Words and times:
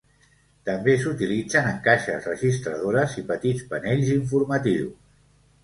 També 0.69 0.95
s'utilitzen 1.03 1.69
en 1.73 1.77
caixes 1.89 2.25
registradores 2.31 3.15
i 3.23 3.27
petits 3.35 3.65
panells 3.75 4.13
informatius. 4.19 4.93